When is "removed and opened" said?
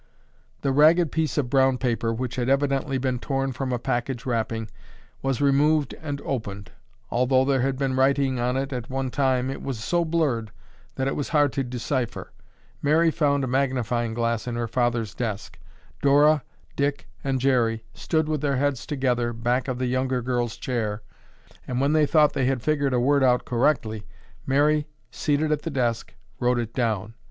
5.41-6.71